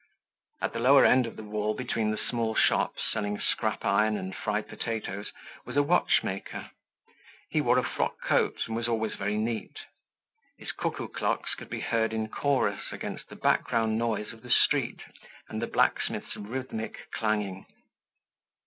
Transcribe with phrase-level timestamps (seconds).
[0.63, 4.35] At the lower end of the wall between the small shops selling scrap iron and
[4.35, 5.31] fried potatoes
[5.63, 6.71] was a watchmaker.
[7.51, 9.77] He wore a frock coat and was always very neat.
[10.57, 15.01] His cuckoo clocks could be heard in chorus against the background noise of the street
[15.47, 17.67] and the blacksmith's rhythmic clanging.